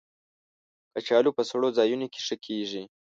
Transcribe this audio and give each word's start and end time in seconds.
کچالو 0.93 1.31
په 1.37 1.43
سړو 1.49 1.67
ځایونو 1.77 2.05
کې 2.13 2.19
ښه 2.25 2.35
کېږي 2.45 2.83